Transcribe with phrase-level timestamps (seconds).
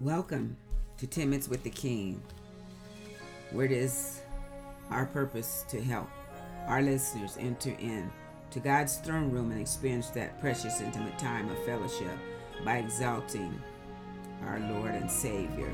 [0.00, 0.56] Welcome
[0.98, 2.20] to 10 Minutes with the King,
[3.52, 4.22] where it is
[4.90, 6.08] our purpose to help
[6.66, 8.10] our listeners enter in
[8.50, 12.10] to God's throne room and experience that precious, intimate time of fellowship
[12.64, 13.56] by exalting
[14.44, 15.72] our Lord and Savior.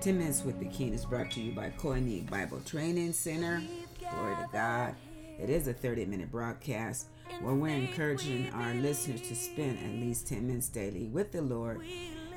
[0.00, 3.62] 10 Minutes with the King is brought to you by Koine Bible Training Center.
[3.98, 4.94] Glory to God.
[5.40, 7.06] It is a 30 minute broadcast
[7.40, 11.80] where we're encouraging our listeners to spend at least 10 minutes daily with the Lord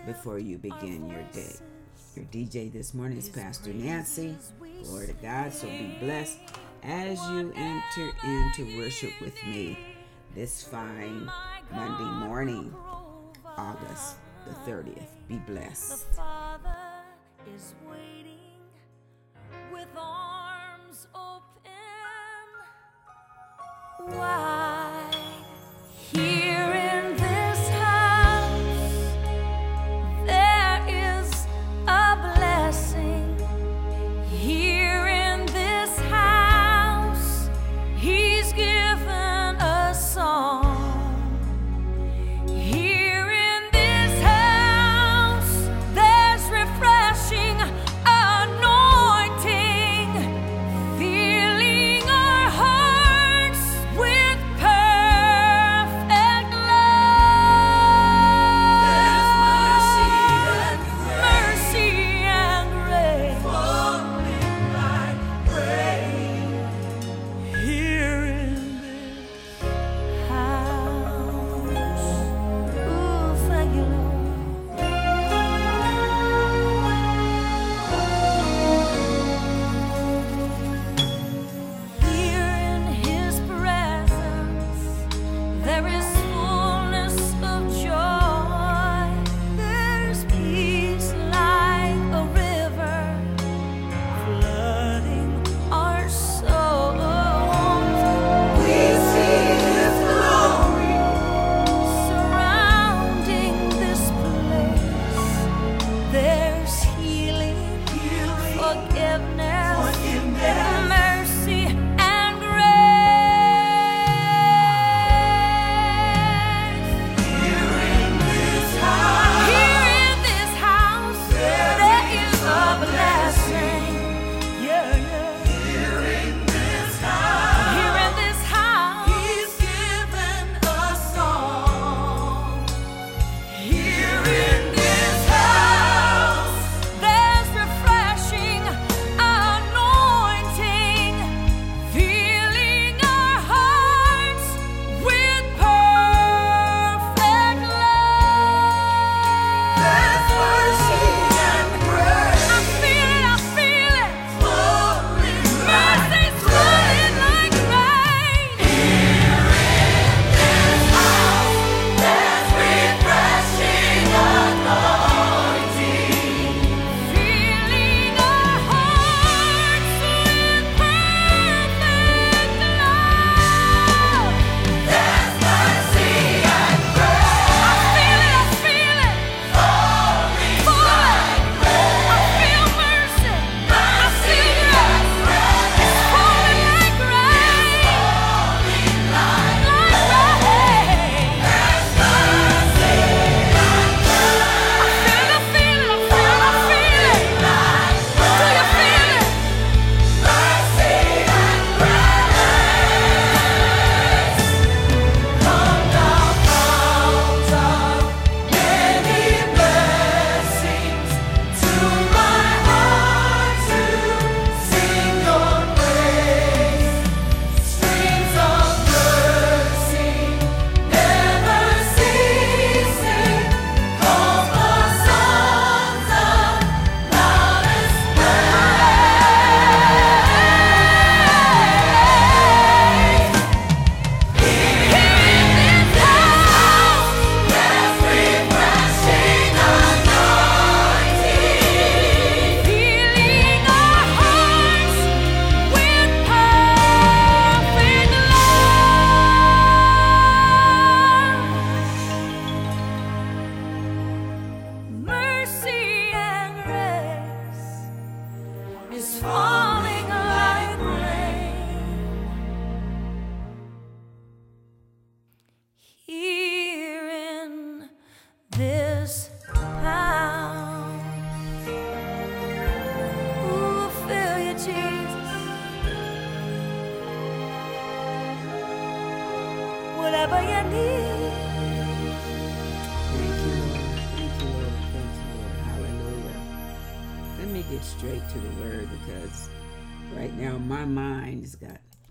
[0.06, 1.56] before you begin your day.
[2.16, 4.36] Your DJ this morning is Pastor Nancy.
[4.84, 5.54] Glory to God.
[5.54, 6.38] So be blessed
[6.84, 9.78] as you enter into worship with me
[10.36, 11.30] this fine
[11.72, 12.74] Monday morning,
[13.58, 15.08] August the 30th.
[15.28, 16.06] Be blessed.
[24.00, 24.18] The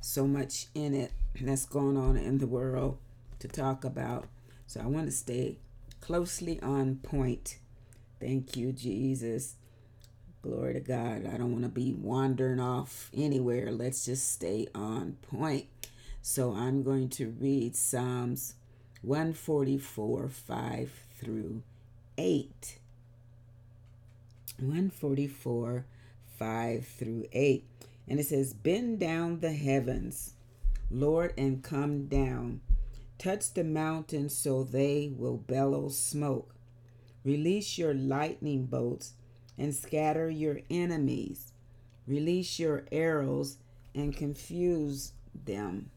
[0.09, 2.97] so much in it that's going on in the world
[3.41, 4.25] to talk about.
[4.67, 5.59] So I want to stay
[6.01, 7.59] closely on point.
[8.19, 9.57] Thank you, Jesus.
[10.41, 11.27] Glory to God.
[11.27, 13.71] I don't want to be wandering off anywhere.
[13.71, 15.67] Let's just stay on point.
[16.23, 18.55] So I'm going to read Psalms
[19.03, 20.91] 144 5
[21.21, 21.63] through
[22.17, 22.79] 8.
[24.59, 25.85] 144
[26.39, 27.78] 5 through 8.
[28.09, 30.35] And it says, Bend down the heavens,
[30.91, 32.61] Lord, and come down.
[33.19, 36.55] Touch the mountains so they will bellow smoke.
[37.25, 39.13] Release your lightning bolts
[39.59, 41.53] and scatter your enemies.
[42.07, 43.59] Release your arrows
[43.95, 45.13] and confuse
[45.45, 45.91] them.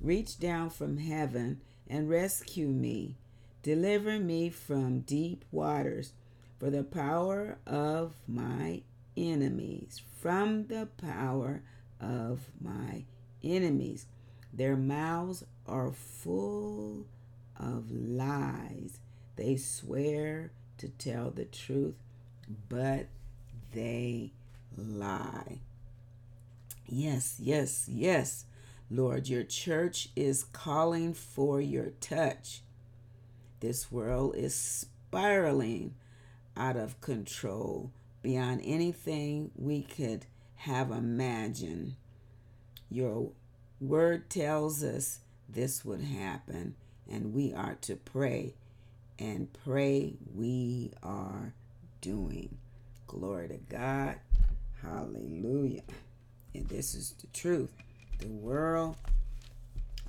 [0.00, 3.16] Reach down from heaven and rescue me.
[3.62, 6.12] Deliver me from deep waters,
[6.58, 8.82] for the power of my
[9.16, 10.02] enemies.
[10.20, 11.62] From the power
[12.00, 13.04] of my
[13.42, 14.06] enemies.
[14.52, 17.06] Their mouths are full
[17.58, 18.98] of lies.
[19.36, 21.96] They swear to tell the truth,
[22.68, 23.06] but
[23.72, 24.32] they
[24.76, 25.60] lie.
[26.86, 28.44] Yes, yes, yes.
[28.90, 32.62] Lord, your church is calling for your touch.
[33.60, 35.94] This world is spiraling
[36.56, 37.90] out of control
[38.24, 40.24] beyond anything we could
[40.56, 41.94] have imagined.
[42.90, 43.30] Your
[43.82, 46.74] word tells us this would happen,
[47.08, 48.54] and we are to pray,
[49.18, 51.52] and pray we are
[52.00, 52.56] doing.
[53.06, 54.16] Glory to God.
[54.82, 55.82] Hallelujah.
[56.54, 57.74] And this is the truth.
[58.20, 58.96] The world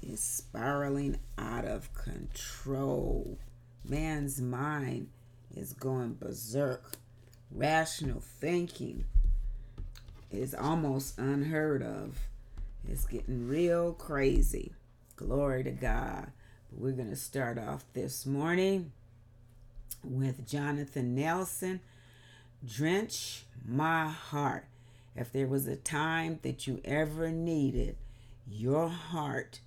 [0.02, 3.38] is spiraling out of control.
[3.84, 5.10] Man's mind
[5.54, 6.94] is going berserk.
[7.52, 9.06] Rational thinking
[10.32, 12.20] is almost unheard of.
[12.88, 14.74] It's getting real crazy.
[15.16, 16.32] Glory to God.
[16.70, 18.92] But we're going to start off this morning
[20.04, 21.80] with Jonathan Nelson.
[22.66, 24.66] Drench my heart.
[25.16, 27.96] If there was a time that you ever needed
[28.48, 29.60] your heart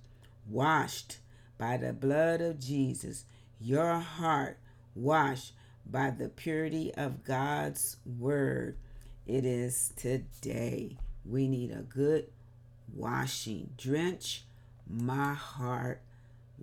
[0.47, 1.17] washed
[1.57, 3.25] by the blood of Jesus,
[3.59, 4.57] your heart
[4.95, 5.53] washed
[5.85, 8.77] by the purity of God's word,
[9.25, 10.97] it is today.
[11.25, 12.27] We need a good
[12.93, 13.69] washing.
[13.77, 14.43] Drench
[14.89, 16.01] my heart,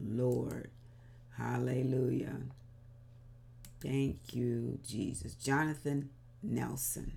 [0.00, 0.70] Lord.
[1.36, 2.36] Hallelujah.
[3.80, 5.34] Thank you, Jesus.
[5.34, 6.10] Jonathan
[6.42, 7.12] Nelson.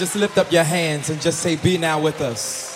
[0.00, 2.69] Just lift up your hands and just say, Be now with us.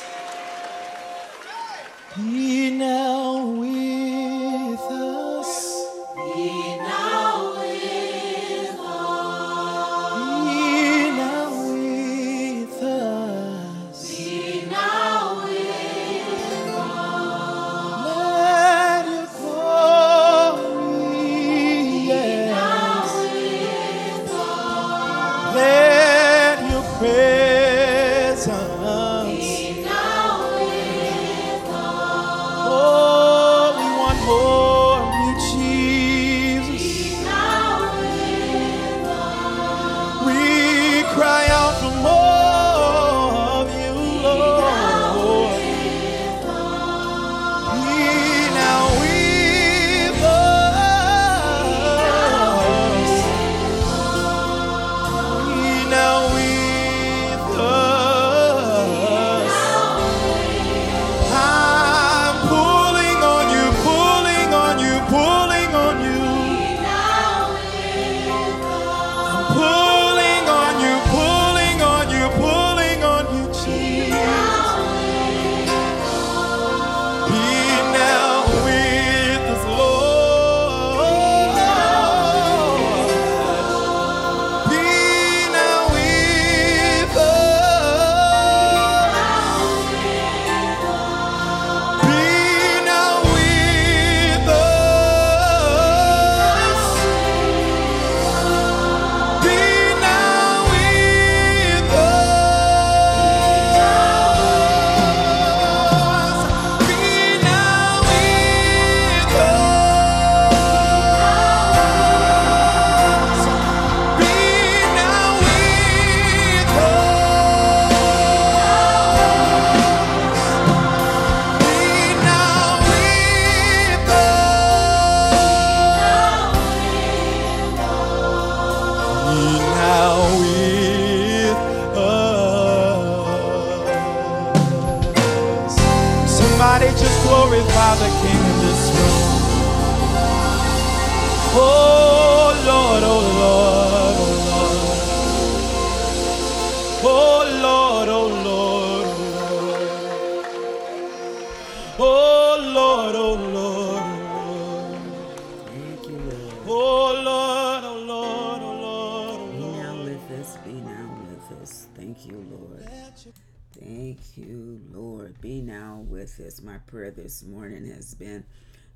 [166.94, 168.44] Prayer this morning has been,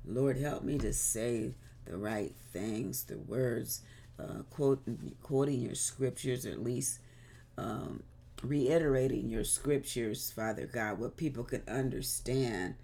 [0.05, 1.51] Lord, help me to say
[1.83, 3.81] the right things, the words,
[4.17, 4.81] uh, quote,
[5.21, 6.99] quoting your scriptures, or at least
[7.57, 8.01] um,
[8.41, 12.75] reiterating your scriptures, Father God, what people can understand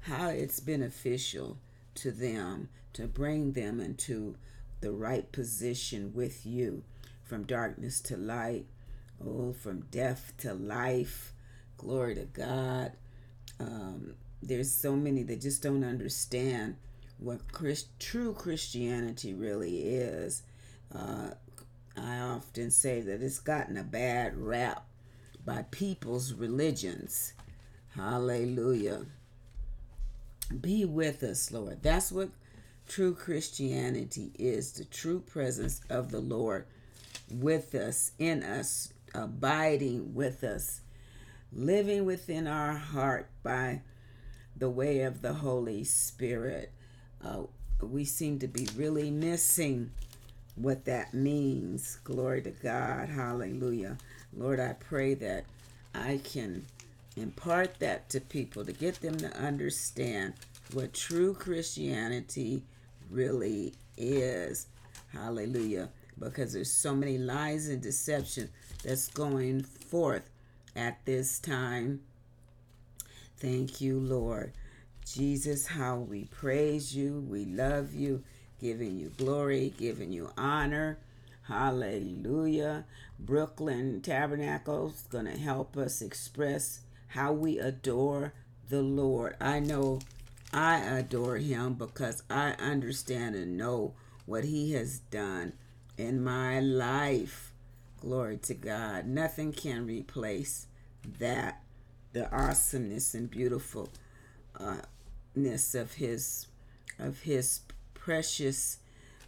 [0.00, 1.58] how it's beneficial
[1.96, 4.36] to them to bring them into
[4.80, 6.82] the right position with you
[7.22, 8.64] from darkness to light,
[9.22, 11.34] oh, from death to life.
[11.76, 12.92] Glory to God.
[13.60, 16.76] Um, there's so many that just don't understand
[17.18, 17.40] what
[17.98, 20.42] true Christianity really is.
[20.94, 21.30] Uh,
[21.96, 24.84] I often say that it's gotten a bad rap
[25.44, 27.34] by people's religions.
[27.94, 29.06] Hallelujah.
[30.60, 31.82] Be with us, Lord.
[31.82, 32.30] That's what
[32.88, 36.66] true Christianity is the true presence of the Lord
[37.30, 40.80] with us, in us, abiding with us,
[41.52, 43.82] living within our heart by
[44.56, 46.72] the way of the Holy Spirit.
[47.24, 47.42] Uh,
[47.80, 49.90] we seem to be really missing
[50.56, 51.98] what that means.
[52.04, 53.08] Glory to God.
[53.08, 53.96] Hallelujah.
[54.36, 55.44] Lord, I pray that
[55.94, 56.64] I can
[57.16, 60.34] impart that to people to get them to understand
[60.72, 62.62] what true Christianity
[63.10, 64.66] really is.
[65.12, 65.90] Hallelujah.
[66.18, 68.48] Because there's so many lies and deception
[68.82, 70.28] that's going forth
[70.76, 72.00] at this time.
[73.42, 74.52] Thank you, Lord.
[75.04, 77.26] Jesus, how we praise you.
[77.28, 78.22] We love you,
[78.60, 81.00] giving you glory, giving you honor.
[81.48, 82.84] Hallelujah.
[83.18, 88.32] Brooklyn Tabernacle is going to help us express how we adore
[88.68, 89.34] the Lord.
[89.40, 89.98] I know
[90.52, 93.94] I adore him because I understand and know
[94.24, 95.54] what he has done
[95.98, 97.52] in my life.
[98.00, 99.06] Glory to God.
[99.06, 100.68] Nothing can replace
[101.18, 101.58] that.
[102.12, 103.88] The awesomeness and beautifulness
[105.74, 106.46] of his
[106.98, 107.60] of his
[107.94, 108.78] precious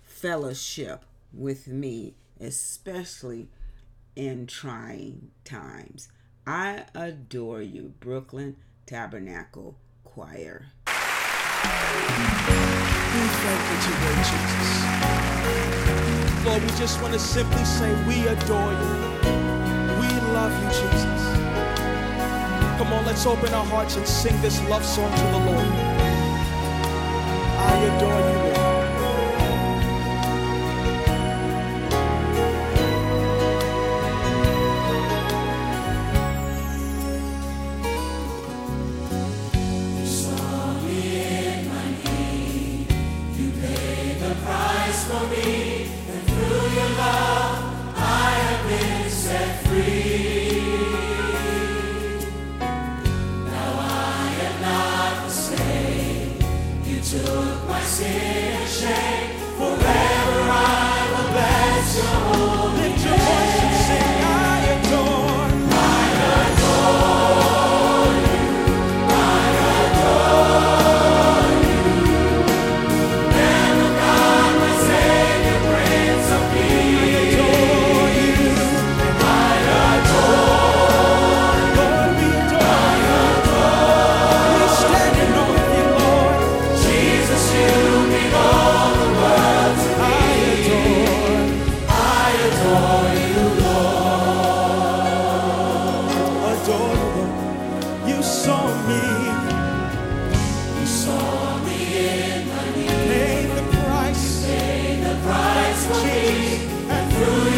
[0.02, 3.48] fellowship with me, especially
[4.14, 6.08] in trying times.
[6.46, 10.66] I adore you, Brooklyn Tabernacle Choir.
[10.86, 10.92] We
[13.42, 14.70] thank you today, Jesus.
[16.44, 18.92] Lord, we just want to simply say we adore you.
[20.00, 21.13] We love you, Jesus.
[22.84, 25.66] Come on, let's open our hearts and sing this love song to the Lord.
[27.56, 28.33] I adore you,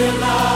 [0.07, 0.56] through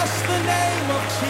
[0.00, 1.20] bless the name of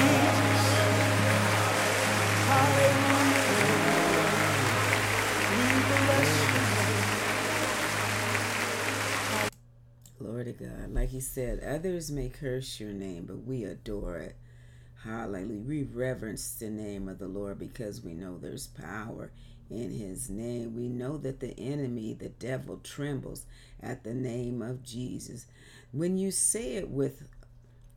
[10.52, 10.92] God.
[10.92, 14.36] Like he said, others may curse your name, but we adore it.
[15.04, 15.60] Hallelujah.
[15.60, 19.32] We reverence the name of the Lord because we know there's power
[19.70, 20.76] in his name.
[20.76, 23.46] We know that the enemy, the devil, trembles
[23.82, 25.46] at the name of Jesus.
[25.92, 27.22] When you say it with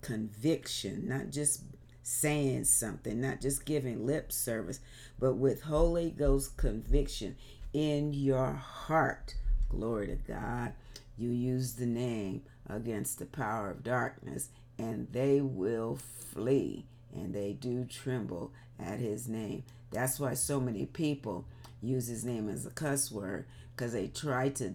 [0.04, 1.64] conviction, not just
[2.04, 4.80] saying something, not just giving lip service,
[5.20, 7.36] but with Holy Ghost conviction
[7.72, 9.36] in your heart,
[9.70, 10.74] glory to God,
[11.18, 15.98] you use the name against the power of darkness and they will
[16.32, 19.64] flee and they do tremble at his name.
[19.92, 21.46] That's why so many people
[21.82, 24.74] use his name as a cuss word because they try to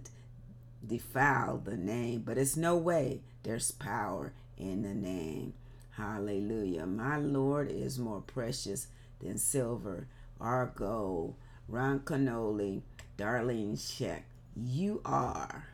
[0.86, 3.20] defile the name, but it's no way.
[3.42, 5.54] There's power in the name.
[5.92, 6.86] Hallelujah.
[6.86, 8.88] My Lord is more precious
[9.20, 10.06] than silver
[10.38, 11.34] or gold.
[11.68, 12.82] Ron Kenoly,
[13.16, 14.22] Darlene Zschech,
[14.56, 15.66] you are.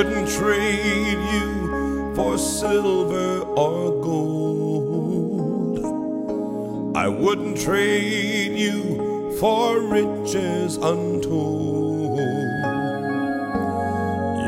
[0.00, 5.78] Wouldn't trade you for silver or gold.
[6.96, 12.18] I wouldn't trade you for riches untold.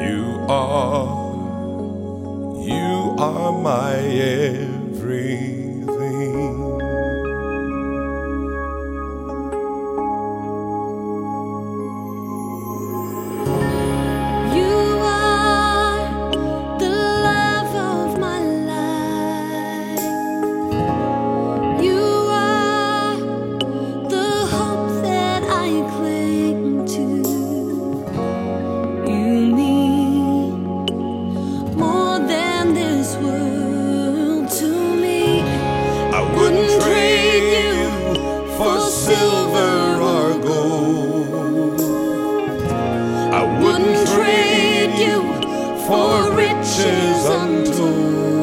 [0.00, 1.04] You are,
[2.64, 4.71] you are my everything.
[39.62, 41.80] Silver or gold.
[43.40, 45.18] I wouldn't trade you
[45.86, 48.41] for riches untold.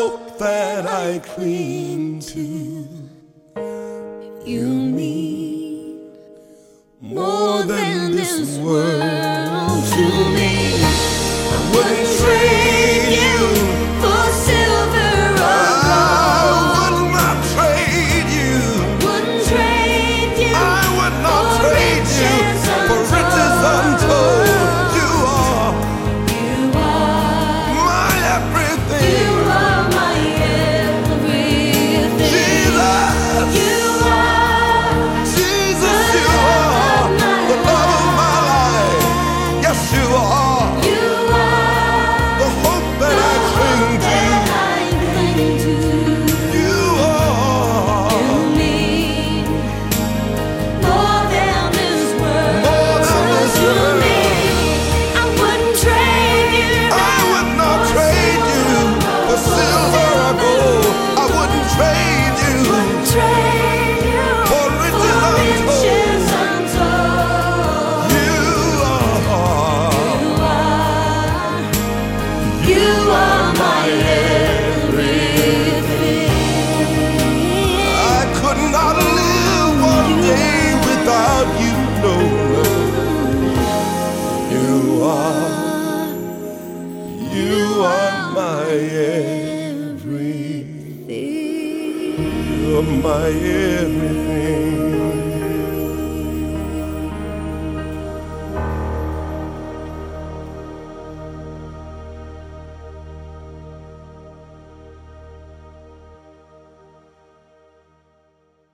[0.00, 2.88] hope that I cling to.
[4.46, 6.12] You mean
[7.02, 10.04] more than this world to
[10.36, 10.82] me.
[11.52, 12.79] I wouldn't trade.